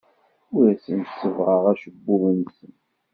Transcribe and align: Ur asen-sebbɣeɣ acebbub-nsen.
Ur 0.55 0.63
asen-sebbɣeɣ 0.73 1.63
acebbub-nsen. 1.73 2.71